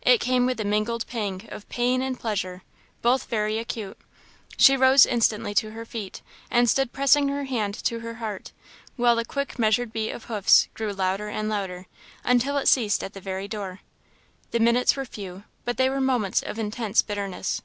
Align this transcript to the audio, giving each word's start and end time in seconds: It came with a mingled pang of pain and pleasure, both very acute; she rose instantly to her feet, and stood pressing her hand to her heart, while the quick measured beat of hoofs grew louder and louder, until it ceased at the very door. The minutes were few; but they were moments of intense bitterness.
It 0.00 0.22
came 0.22 0.46
with 0.46 0.58
a 0.58 0.64
mingled 0.64 1.06
pang 1.06 1.46
of 1.50 1.68
pain 1.68 2.00
and 2.00 2.18
pleasure, 2.18 2.62
both 3.02 3.24
very 3.28 3.58
acute; 3.58 3.98
she 4.56 4.74
rose 4.74 5.04
instantly 5.04 5.52
to 5.56 5.72
her 5.72 5.84
feet, 5.84 6.22
and 6.50 6.66
stood 6.66 6.94
pressing 6.94 7.28
her 7.28 7.44
hand 7.44 7.74
to 7.84 8.00
her 8.00 8.14
heart, 8.14 8.52
while 8.96 9.16
the 9.16 9.24
quick 9.26 9.58
measured 9.58 9.92
beat 9.92 10.12
of 10.12 10.24
hoofs 10.24 10.68
grew 10.72 10.94
louder 10.94 11.28
and 11.28 11.50
louder, 11.50 11.84
until 12.24 12.56
it 12.56 12.68
ceased 12.68 13.04
at 13.04 13.12
the 13.12 13.20
very 13.20 13.48
door. 13.48 13.80
The 14.50 14.60
minutes 14.60 14.96
were 14.96 15.04
few; 15.04 15.44
but 15.66 15.76
they 15.76 15.90
were 15.90 16.00
moments 16.00 16.40
of 16.42 16.58
intense 16.58 17.02
bitterness. 17.02 17.60